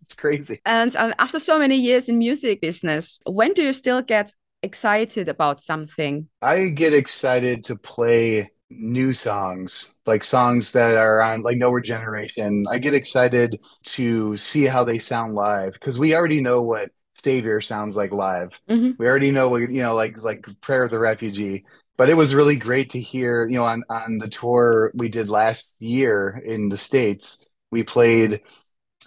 It's 0.01 0.15
crazy. 0.15 0.61
And 0.65 0.95
um, 0.95 1.13
after 1.19 1.39
so 1.39 1.59
many 1.59 1.75
years 1.77 2.09
in 2.09 2.17
music 2.17 2.61
business, 2.61 3.19
when 3.25 3.53
do 3.53 3.61
you 3.63 3.73
still 3.73 4.01
get 4.01 4.33
excited 4.61 5.27
about 5.27 5.59
something? 5.59 6.27
I 6.41 6.69
get 6.69 6.93
excited 6.93 7.63
to 7.65 7.75
play 7.75 8.51
new 8.79 9.13
songs, 9.13 9.91
like 10.05 10.23
songs 10.23 10.71
that 10.73 10.97
are 10.97 11.21
on 11.21 11.41
like 11.43 11.57
Nowhere 11.57 11.81
Generation. 11.81 12.65
I 12.69 12.79
get 12.79 12.93
excited 12.93 13.59
to 13.85 14.37
see 14.37 14.65
how 14.65 14.83
they 14.83 14.99
sound 14.99 15.35
live 15.35 15.73
because 15.73 15.99
we 15.99 16.15
already 16.15 16.41
know 16.41 16.61
what 16.61 16.91
Savior 17.23 17.61
sounds 17.61 17.95
like 17.95 18.11
live. 18.11 18.59
hmm 18.67 18.97
We 18.97 19.07
already 19.07 19.31
know 19.31 19.49
what 19.49 19.69
you 19.71 19.81
know, 19.81 19.95
like 19.95 20.21
like 20.23 20.45
Prayer 20.61 20.83
of 20.85 20.91
the 20.91 20.99
Refugee. 20.99 21.65
But 21.97 22.09
it 22.09 22.15
was 22.15 22.33
really 22.35 22.55
great 22.55 22.89
to 22.91 22.99
hear, 23.01 23.47
you 23.47 23.57
know, 23.57 23.65
on 23.65 23.83
on 23.89 24.17
the 24.17 24.27
tour 24.29 24.91
we 24.95 25.09
did 25.09 25.29
last 25.29 25.73
year 25.79 26.41
in 26.43 26.69
the 26.69 26.77
States, 26.77 27.37
we 27.71 27.83
played 27.83 28.41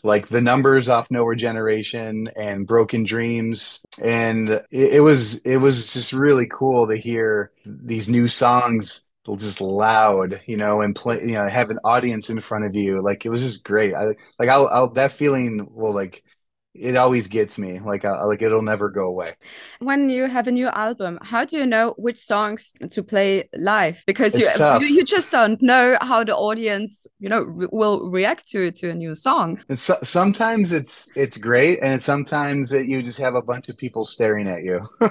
like 0.03 0.29
the 0.29 0.41
numbers 0.41 0.89
off 0.89 1.11
Nowhere 1.11 1.35
Generation 1.35 2.29
and 2.37 2.67
Broken 2.67 3.05
Dreams, 3.05 3.81
and 4.01 4.51
it, 4.51 4.65
it 4.95 5.01
was 5.01 5.39
it 5.39 5.57
was 5.57 5.93
just 5.93 6.13
really 6.13 6.47
cool 6.47 6.87
to 6.89 6.97
hear 6.97 7.51
these 7.65 8.09
new 8.09 8.29
songs 8.29 9.03
just 9.35 9.61
loud, 9.61 10.41
you 10.47 10.57
know, 10.57 10.83
and 10.83 10.95
play, 10.95 11.21
you 11.21 11.33
know, 11.33 11.49
have 11.49 11.71
an 11.71 11.81
audience 11.83 12.31
in 12.31 12.41
front 12.41 12.65
of 12.65 12.77
you. 12.77 13.03
Like 13.03 13.27
it 13.27 13.31
was 13.31 13.43
just 13.43 13.65
great. 13.65 13.95
I 13.95 14.15
like 14.39 14.49
I'll, 14.49 14.69
I'll 14.69 14.91
that 14.93 15.13
feeling 15.13 15.67
will 15.73 15.93
like 15.95 16.23
it 16.79 16.97
always 16.97 17.27
gets 17.29 17.59
me. 17.59 17.81
Like 17.81 18.05
I, 18.05 18.25
like 18.25 18.43
it'll 18.43 18.63
never 18.63 18.91
go 18.91 19.07
away. 19.07 19.35
When 19.79 20.11
you 20.11 20.27
have 20.27 20.47
a 20.47 20.51
new 20.51 20.69
album, 20.69 21.19
how 21.23 21.45
do 21.45 21.57
you 21.57 21.67
know 21.67 21.95
which 21.97 22.19
songs 22.19 22.73
to 22.91 23.03
play 23.03 23.49
live? 23.55 24.03
Because 24.07 24.39
you 24.39 24.47
you, 24.81 24.87
you 24.87 25.05
just 25.05 25.31
don't 25.31 25.61
know 25.63 25.97
how 26.01 26.23
the 26.25 26.37
audience, 26.37 27.07
you 27.19 27.29
know, 27.29 27.43
re 27.43 27.67
will 27.71 28.11
react 28.11 28.49
to 28.49 28.71
to 28.71 28.91
a 28.91 28.95
new 28.95 29.15
song. 29.15 29.61
And 29.69 29.79
so, 29.79 29.97
sometimes 30.03 30.73
it's 30.73 31.09
it's 31.17 31.39
great, 31.39 31.81
and 31.83 31.95
it's 31.95 32.05
sometimes 32.05 32.69
that 32.71 32.87
you 32.87 33.03
just 33.03 33.19
have 33.19 33.35
a 33.35 33.43
bunch 33.43 33.69
of 33.69 33.77
people 33.77 34.05
staring 34.05 34.47
at 34.49 34.63
you. 34.63 34.87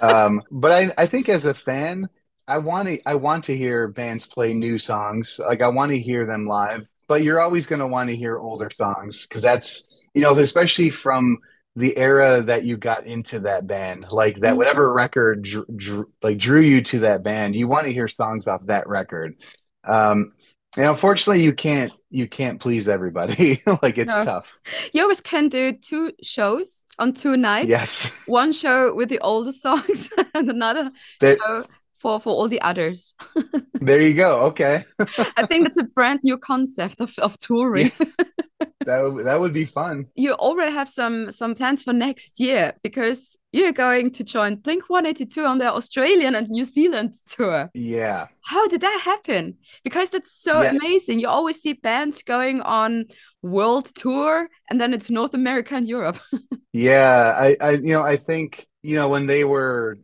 Um, 0.00 0.42
but 0.50 0.70
I 0.70 0.92
I 0.96 1.06
think 1.06 1.28
as 1.28 1.46
a 1.46 1.54
fan, 1.54 2.08
I 2.48 2.58
want 2.58 2.88
to 2.88 2.98
I 3.08 3.14
want 3.14 3.44
to 3.44 3.56
hear 3.56 3.88
bands 3.88 4.26
play 4.26 4.54
new 4.54 4.78
songs. 4.78 5.40
Like 5.46 5.62
I 5.62 5.68
want 5.68 5.92
to 5.92 6.00
hear 6.00 6.26
them 6.26 6.46
live. 6.48 6.88
But 7.08 7.22
you're 7.22 7.40
always 7.40 7.66
going 7.66 7.80
to 7.80 7.86
want 7.86 8.10
to 8.10 8.16
hear 8.16 8.38
older 8.38 8.70
songs 8.76 9.26
because 9.26 9.42
that's 9.42 9.88
you 10.14 10.22
know 10.22 10.38
especially 10.38 10.90
from 10.90 11.38
the 11.76 11.96
era 11.96 12.42
that 12.42 12.64
you 12.64 12.76
got 12.76 13.06
into 13.06 13.40
that 13.40 13.66
band, 13.68 14.06
like 14.10 14.36
that 14.40 14.54
Mhm. 14.54 14.56
whatever 14.56 14.92
record 14.92 15.44
dr 15.44 15.66
dr 15.76 16.08
like 16.22 16.38
drew 16.38 16.60
you 16.62 16.82
to 16.82 17.00
that 17.00 17.22
band. 17.22 17.54
You 17.54 17.68
want 17.68 17.86
to 17.86 17.92
hear 17.92 18.08
songs 18.08 18.48
off 18.48 18.66
that 18.66 18.88
record. 18.88 19.36
Um, 19.86 20.32
and 20.76 20.86
unfortunately, 20.86 21.42
you 21.42 21.54
can't 21.54 21.92
you 22.10 22.28
can't 22.28 22.60
please 22.60 22.88
everybody. 22.88 23.62
Like 23.82 23.98
it's 23.98 24.16
No. 24.16 24.24
tough. 24.24 24.58
You 24.92 25.02
always 25.02 25.20
can 25.20 25.48
do 25.48 25.72
two 25.72 26.12
shows 26.22 26.84
on 26.98 27.14
two 27.14 27.36
nights. 27.36 27.68
Yes. 27.68 28.12
One 28.26 28.52
show 28.52 28.94
with 28.94 29.08
the 29.08 29.18
older 29.20 29.52
songs 29.52 30.10
and 30.34 30.50
another 30.50 30.90
There, 31.20 31.36
show 31.36 31.64
for 31.98 32.20
for 32.20 32.30
all 32.34 32.48
the 32.48 32.60
others. 32.62 33.14
there 33.74 34.00
you 34.00 34.14
go. 34.14 34.40
Okay. 34.42 34.84
I 35.36 35.46
think 35.46 35.64
that's 35.64 35.76
a 35.78 35.84
brand 35.84 36.20
new 36.22 36.38
concept 36.38 37.00
of, 37.00 37.12
of 37.18 37.36
touring. 37.38 37.90
That 38.86 39.02
would 39.12 39.26
that 39.26 39.38
would 39.40 39.52
be 39.52 39.66
fun. 39.66 40.06
You 40.14 40.32
already 40.32 40.72
have 40.72 40.88
some 40.88 41.30
some 41.30 41.54
plans 41.54 41.82
for 41.82 41.92
next 41.92 42.40
year 42.40 42.72
because 42.82 43.36
you're 43.52 43.72
going 43.72 44.10
to 44.12 44.24
join 44.24 44.56
Blink 44.56 44.88
182 44.88 45.44
on 45.44 45.58
their 45.58 45.70
Australian 45.72 46.34
and 46.34 46.48
New 46.48 46.64
Zealand 46.64 47.12
tour. 47.28 47.68
Yeah. 47.74 48.26
How 48.42 48.66
did 48.68 48.80
that 48.80 49.00
happen? 49.04 49.58
Because 49.84 50.10
that's 50.10 50.32
so 50.32 50.62
Yeah. 50.62 50.70
amazing. 50.70 51.20
You 51.20 51.28
always 51.28 51.60
see 51.60 51.74
bands 51.74 52.22
going 52.22 52.62
on 52.62 53.04
world 53.42 53.92
tour 53.94 54.48
and 54.70 54.80
then 54.80 54.94
it's 54.94 55.10
North 55.10 55.34
America 55.34 55.74
and 55.74 55.86
Europe. 55.88 56.18
Yeah. 56.72 57.34
I, 57.36 57.56
I 57.60 57.70
you 57.72 57.92
know, 57.92 58.02
I 58.02 58.16
think, 58.16 58.66
you 58.82 58.94
know, 58.94 59.08
when 59.08 59.26
they 59.26 59.42
were 59.44 59.96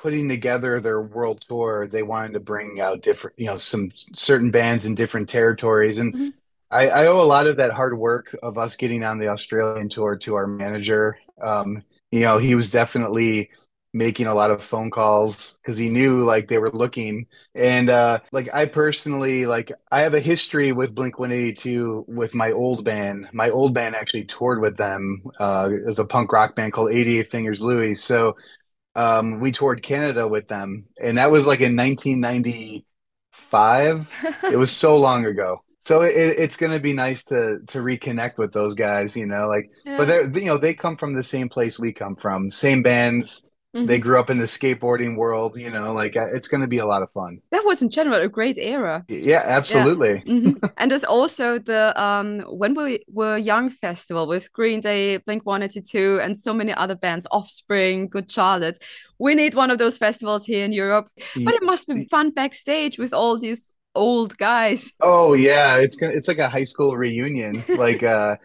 putting 0.00 0.28
together 0.28 0.80
their 0.80 1.02
world 1.02 1.42
tour, 1.48 1.86
they 1.86 2.02
wanted 2.02 2.32
to 2.34 2.40
bring 2.40 2.80
out 2.80 3.02
different, 3.02 3.38
you 3.38 3.46
know, 3.46 3.58
some 3.58 3.90
certain 4.14 4.50
bands 4.50 4.86
in 4.86 4.94
different 4.94 5.28
territories. 5.28 5.98
And 5.98 6.14
Mhm. 6.14 6.32
I, 6.70 6.88
I 6.88 7.06
owe 7.06 7.20
a 7.20 7.24
lot 7.24 7.46
of 7.46 7.56
that 7.56 7.72
hard 7.72 7.98
work 7.98 8.34
of 8.42 8.56
us 8.58 8.76
getting 8.76 9.02
on 9.04 9.18
the 9.18 9.28
Australian 9.28 9.88
tour 9.88 10.16
to 10.18 10.34
our 10.36 10.46
manager. 10.46 11.18
Um, 11.42 11.82
you 12.12 12.20
know, 12.20 12.38
he 12.38 12.54
was 12.54 12.70
definitely 12.70 13.50
making 13.92 14.28
a 14.28 14.34
lot 14.34 14.52
of 14.52 14.62
phone 14.62 14.88
calls 14.88 15.58
because 15.60 15.76
he 15.76 15.90
knew 15.90 16.24
like 16.24 16.46
they 16.46 16.58
were 16.58 16.70
looking. 16.70 17.26
And 17.56 17.90
uh 17.90 18.20
like 18.30 18.48
I 18.54 18.66
personally 18.66 19.46
like 19.46 19.72
I 19.90 20.02
have 20.02 20.14
a 20.14 20.20
history 20.20 20.70
with 20.70 20.94
Blink-182 20.94 22.04
with 22.06 22.32
my 22.32 22.52
old 22.52 22.84
band. 22.84 23.26
My 23.32 23.50
old 23.50 23.74
band 23.74 23.96
actually 23.96 24.24
toured 24.26 24.60
with 24.60 24.76
them. 24.76 25.24
Uh 25.40 25.70
it 25.72 25.88
was 25.88 25.98
a 25.98 26.04
punk 26.04 26.32
rock 26.32 26.54
band 26.54 26.72
called 26.72 26.92
88 26.92 27.32
Fingers 27.32 27.62
Louie. 27.62 27.96
So 27.96 28.36
um 29.00 29.40
we 29.40 29.52
toured 29.52 29.82
Canada 29.82 30.26
with 30.28 30.48
them 30.48 30.84
and 31.02 31.16
that 31.18 31.30
was 31.30 31.46
like 31.46 31.60
in 31.60 31.76
1995 31.76 34.08
it 34.52 34.56
was 34.56 34.70
so 34.70 34.96
long 34.98 35.26
ago. 35.26 35.62
So 35.82 36.02
it, 36.02 36.14
it's 36.14 36.56
going 36.56 36.72
to 36.72 36.80
be 36.80 36.92
nice 36.92 37.24
to 37.24 37.58
to 37.68 37.78
reconnect 37.78 38.38
with 38.38 38.52
those 38.52 38.74
guys, 38.74 39.16
you 39.16 39.26
know, 39.26 39.48
like 39.48 39.70
but 39.96 40.06
they're 40.08 40.38
you 40.38 40.46
know 40.46 40.58
they 40.58 40.74
come 40.74 40.96
from 40.96 41.14
the 41.14 41.24
same 41.24 41.48
place 41.48 41.78
we 41.78 41.92
come 41.92 42.16
from, 42.16 42.50
same 42.50 42.82
bands. 42.82 43.46
They 43.72 43.98
Mhm. 43.98 44.02
grew 44.02 44.18
up 44.18 44.30
in 44.30 44.38
the 44.38 44.44
skateboarding 44.46 45.16
world, 45.16 45.56
you 45.56 45.70
know, 45.70 45.92
like 45.92 46.16
uh, 46.16 46.26
it's 46.34 46.48
going 46.48 46.60
to 46.60 46.66
be 46.66 46.78
a 46.78 46.86
lot 46.86 47.02
of 47.02 47.10
fun. 47.12 47.40
That 47.50 47.64
was 47.64 47.82
in 47.82 47.90
general 47.90 48.20
a 48.20 48.28
great 48.28 48.58
era. 48.58 49.04
Yeah, 49.08 49.42
absolutely. 49.44 50.22
Mhm. 50.26 50.60
And 50.76 50.90
there's 50.90 51.04
also 51.04 51.58
the 51.58 51.92
um 52.00 52.40
When 52.48 52.74
We 52.74 53.04
Were 53.08 53.38
Young 53.38 53.70
festival 53.70 54.26
with 54.26 54.52
Green 54.52 54.80
Day, 54.80 55.18
Blink-182, 55.18 56.18
and 56.22 56.38
so 56.38 56.52
many 56.54 56.72
other 56.74 56.94
bands, 56.94 57.26
Offspring, 57.30 58.08
Good 58.08 58.30
Charlotte. 58.30 58.78
We 59.18 59.34
need 59.34 59.54
one 59.54 59.70
of 59.70 59.78
those 59.78 59.98
festivals 59.98 60.46
here 60.46 60.64
in 60.64 60.72
Europe. 60.72 61.08
But 61.44 61.54
it 61.54 61.62
must 61.62 61.88
be 61.88 62.06
fun 62.10 62.30
backstage 62.30 62.98
with 62.98 63.12
all 63.12 63.38
these 63.38 63.72
old 63.94 64.36
guys. 64.38 64.92
Oh 65.00 65.34
yeah, 65.34 65.78
it's 65.78 65.96
gonna 65.96 66.12
it's 66.12 66.28
like 66.28 66.38
a 66.38 66.48
high 66.48 66.64
school 66.64 66.96
reunion. 66.96 67.66
Like 67.74 68.02
uh 68.02 68.36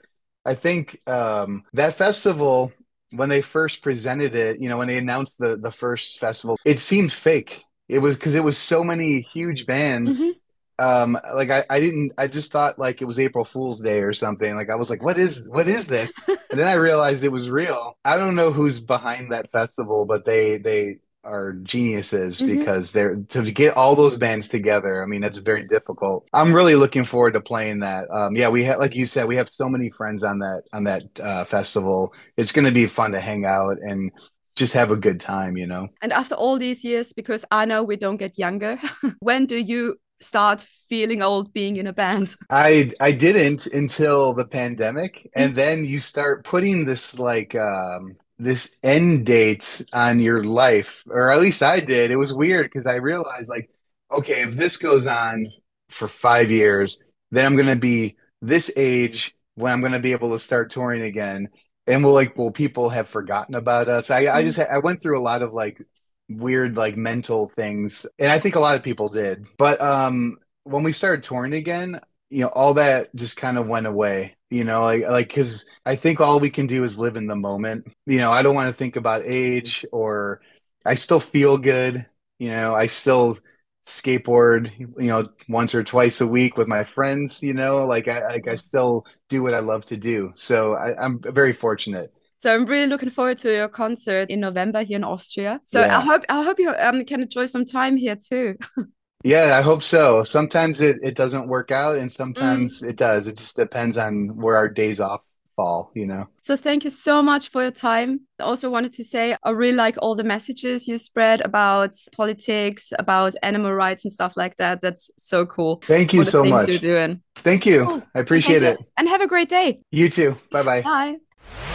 I 0.45 0.55
think 0.55 0.99
um 1.07 1.63
that 1.73 1.95
festival 1.95 2.73
when 3.11 3.29
they 3.29 3.41
first 3.41 3.81
presented 3.81 4.35
it, 4.35 4.59
you 4.59 4.69
know, 4.69 4.77
when 4.77 4.87
they 4.87 4.97
announced 4.97 5.35
the 5.39 5.57
the 5.57 5.71
first 5.71 6.19
festival, 6.19 6.57
it 6.65 6.79
seemed 6.79 7.11
fake. 7.13 7.63
It 7.87 7.99
was 7.99 8.15
because 8.15 8.35
it 8.35 8.43
was 8.43 8.57
so 8.57 8.83
many 8.83 9.21
huge 9.21 9.65
bands. 9.65 10.21
Mhm. 10.21 10.31
Um 10.77 11.17
like 11.33 11.49
I 11.49 11.63
I 11.69 11.79
didn't 11.79 12.11
I 12.17 12.27
just 12.27 12.51
thought 12.51 12.77
like 12.77 13.01
it 13.01 13.05
was 13.05 13.19
April 13.19 13.45
Fool's 13.45 13.79
Day 13.79 14.01
or 14.01 14.11
something. 14.13 14.55
Like 14.55 14.69
I 14.69 14.75
was 14.75 14.89
like, 14.89 15.01
what 15.03 15.17
is 15.17 15.47
what 15.49 15.67
is 15.67 15.87
this? 15.87 16.09
And 16.51 16.59
then 16.61 16.67
I 16.67 16.73
realized 16.73 17.23
it 17.25 17.31
was 17.33 17.49
real. 17.49 17.97
I 18.05 18.17
don't 18.17 18.35
know 18.35 18.51
who's 18.51 18.79
behind 18.79 19.31
that 19.33 19.51
festival, 19.51 20.05
but 20.05 20.23
they 20.23 20.57
they 20.57 20.99
are 21.25 21.53
geniuses 21.63 22.41
Mhm. 22.41 22.47
because 22.47 22.91
they're 22.91 23.15
to 23.29 23.51
get 23.51 23.75
all 23.75 23.95
those 23.95 24.17
bands 24.17 24.47
together. 24.47 25.03
I 25.03 25.05
mean, 25.07 25.21
that's 25.21 25.39
very 25.39 25.63
difficult. 25.67 26.27
I'm 26.33 26.53
really 26.53 26.75
looking 26.75 27.05
forward 27.05 27.33
to 27.33 27.41
playing 27.41 27.79
that. 27.81 28.05
Um, 28.11 28.35
yeah, 28.35 28.49
we 28.49 28.63
have, 28.65 28.79
like 28.79 28.95
you 28.95 29.05
said, 29.05 29.27
we 29.27 29.35
have 29.35 29.49
so 29.51 29.67
many 29.67 29.89
friends 29.89 30.23
on 30.23 30.39
that 30.39 30.63
on 30.73 30.83
that 30.85 31.03
uh, 31.19 31.45
festival. 31.45 32.13
It's 32.37 32.51
going 32.51 32.65
to 32.65 32.71
be 32.71 32.87
fun 32.87 33.11
to 33.13 33.19
hang 33.19 33.45
out 33.45 33.77
and 33.81 34.11
just 34.55 34.73
have 34.73 34.91
a 34.91 34.95
good 34.97 35.19
time, 35.19 35.57
you 35.57 35.67
know. 35.67 35.87
And 36.01 36.13
after 36.13 36.35
all 36.35 36.57
these 36.57 36.83
years, 36.85 37.13
because 37.13 37.43
I 37.51 37.65
know 37.65 37.83
we 37.83 37.95
don't 37.97 38.17
get 38.17 38.37
younger, 38.37 38.77
when 39.19 39.45
do 39.45 39.57
you 39.57 39.97
start 40.21 40.61
feeling 40.87 41.21
old 41.21 41.51
being 41.53 41.75
in 41.77 41.87
a 41.87 41.93
band? 41.93 42.35
I 42.49 42.93
I 42.99 43.11
didn't 43.11 43.67
until 43.67 44.33
the 44.33 44.45
pandemic, 44.45 45.29
and 45.35 45.53
Mhm. 45.53 45.55
then 45.55 45.85
you 45.85 45.99
start 45.99 46.43
putting 46.45 46.85
this 46.85 47.19
like 47.19 47.55
um 47.55 48.15
this 48.37 48.69
end 48.83 49.25
date 49.25 49.81
on 49.93 50.19
your 50.19 50.43
life, 50.43 51.03
or 51.09 51.31
at 51.31 51.41
least 51.41 51.63
I 51.63 51.79
did. 51.79 52.11
It 52.11 52.17
was 52.17 52.33
weird 52.33 52.65
because 52.65 52.85
I 52.85 52.95
realized 52.95 53.49
like, 53.49 53.69
okay, 54.11 54.41
if 54.43 54.55
this 54.55 54.77
goes 54.77 55.07
on 55.07 55.47
for 55.89 56.07
five 56.07 56.51
years, 56.51 57.01
then 57.31 57.45
I'm 57.45 57.55
gonna 57.55 57.75
be 57.75 58.17
this 58.41 58.71
age 58.75 59.35
when 59.55 59.71
I'm 59.71 59.81
gonna 59.81 59.99
be 59.99 60.11
able 60.11 60.31
to 60.33 60.39
start 60.39 60.71
touring 60.71 61.01
again. 61.03 61.49
And 61.87 62.03
we'll 62.03 62.13
like, 62.13 62.35
will 62.37 62.51
people 62.51 62.89
have 62.89 63.07
forgotten 63.07 63.55
about 63.55 63.89
us? 63.89 64.09
I 64.09 64.27
I 64.27 64.41
Mhm. 64.41 64.45
just 64.45 64.59
I 64.59 64.77
went 64.79 65.01
through 65.01 65.19
a 65.19 65.21
lot 65.21 65.41
of 65.41 65.53
like 65.53 65.81
weird 66.29 66.75
like 66.77 66.97
mental 66.97 67.47
things, 67.49 68.05
and 68.19 68.31
I 68.31 68.39
think 68.39 68.55
a 68.55 68.59
lot 68.59 68.75
of 68.75 68.83
people 68.83 69.09
did. 69.09 69.45
But 69.57 69.79
um 69.81 70.37
when 70.63 70.83
we 70.83 70.91
started 70.91 71.23
touring 71.23 71.53
again, 71.53 71.99
you 72.29 72.41
know, 72.41 72.49
all 72.49 72.73
that 72.75 73.13
just 73.15 73.37
kind 73.37 73.57
of 73.57 73.67
went 73.67 73.87
away. 73.87 74.35
You 74.49 74.63
know, 74.63 74.83
like 74.83 75.03
like 75.03 75.27
because 75.27 75.65
I 75.85 75.95
think 75.95 76.21
all 76.21 76.39
we 76.39 76.49
can 76.49 76.67
do 76.67 76.83
is 76.83 76.99
live 76.99 77.17
in 77.17 77.27
the 77.27 77.35
moment. 77.35 77.87
You 78.05 78.19
know, 78.19 78.31
I 78.31 78.41
don't 78.41 78.55
want 78.55 78.73
to 78.73 78.77
think 78.77 78.95
about 78.95 79.23
age 79.25 79.85
or 79.91 80.41
I 80.85 80.95
still 80.95 81.19
feel 81.19 81.57
good. 81.57 82.05
You 82.39 82.49
know, 82.49 82.75
I 82.75 82.85
still 82.85 83.37
skateboard, 83.85 84.71
you 84.79 85.07
know, 85.07 85.27
once 85.47 85.75
or 85.75 85.83
twice 85.83 86.21
a 86.21 86.27
week 86.27 86.57
with 86.57 86.67
my 86.67 86.83
friends, 86.83 87.41
you 87.43 87.53
know, 87.53 87.85
like 87.85 88.07
I 88.07 88.27
like 88.27 88.47
I 88.47 88.55
still 88.55 89.05
do 89.29 89.43
what 89.43 89.53
I 89.53 89.59
love 89.59 89.85
to 89.85 89.97
do. 89.97 90.33
So 90.35 90.75
I, 90.75 90.95
I'm 91.03 91.19
very 91.21 91.53
fortunate. 91.53 92.11
So 92.39 92.53
I'm 92.53 92.65
really 92.65 92.87
looking 92.87 93.09
forward 93.09 93.39
to 93.39 93.51
your 93.51 93.69
concert 93.69 94.29
in 94.29 94.39
November 94.39 94.83
here 94.83 94.97
in 94.97 95.03
Austria. 95.03 95.61
So 95.65 95.81
I 95.81 95.99
hope 95.99 96.23
I 96.29 96.43
hope 96.43 96.59
you 96.59 96.69
um, 96.69 97.03
can 97.05 97.21
enjoy 97.21 97.45
some 97.45 97.65
time 97.65 97.97
here 97.97 98.15
too. 98.15 98.57
Yeah, 99.25 99.57
I 99.57 99.61
hope 99.61 99.81
so. 99.81 100.23
Sometimes 100.23 100.81
it, 100.81 100.97
it 101.01 101.15
doesn't 101.15 101.47
work 101.47 101.71
out 101.71 101.97
and 101.97 102.09
mm. 102.09 102.15
sometimes 102.15 102.83
it 102.83 102.95
does. 102.95 103.25
It 103.25 103.35
just 103.37 103.55
depends 103.55 103.97
on 103.97 104.35
where 104.37 104.55
our 104.55 104.69
days 104.69 104.99
off 104.99 105.21
fall, 105.55 105.91
you 105.95 106.05
know. 106.05 106.27
So 106.43 106.55
thank 106.55 106.83
you 106.83 106.91
so 106.91 107.23
much 107.23 107.49
for 107.49 107.63
your 107.63 107.71
time. 107.71 108.21
I 108.39 108.43
also 108.43 108.69
wanted 108.69 108.93
to 108.93 109.03
say 109.03 109.35
I 109.43 109.49
really 109.49 109.75
like 109.75 109.95
all 109.99 110.13
the 110.13 110.23
messages 110.23 110.87
you 110.87 110.99
spread 110.99 111.41
about 111.41 111.95
politics, 112.15 112.93
about 112.99 113.33
animal 113.41 113.73
rights 113.73 114.05
and 114.05 114.11
stuff 114.11 114.37
like 114.37 114.57
that. 114.57 114.79
That's 114.81 115.09
so 115.17 115.47
cool. 115.47 115.81
Thank 115.87 116.13
you 116.13 116.23
so 116.23 116.43
much. 116.43 116.69
You're 116.69 116.77
doing. 116.77 117.21
Thank 117.37 117.65
you. 117.65 117.87
Oh, 117.89 118.03
I 118.13 118.19
appreciate 118.19 118.61
it. 118.61 118.77
And 118.95 119.09
have 119.09 119.21
a 119.21 119.27
great 119.27 119.49
day. 119.49 119.81
You 119.89 120.07
too. 120.07 120.37
Bye 120.51 120.61
bye. 120.61 120.81
Bye. 120.83 121.74